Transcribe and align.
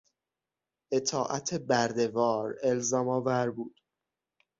اطاعت 0.91 1.53
بردهوار 1.53 2.55
الزامآور 2.63 3.51
بود. 3.51 3.79